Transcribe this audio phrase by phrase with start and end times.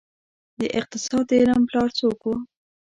[0.59, 2.37] د اقتصاد د علم پلار څوک وه؟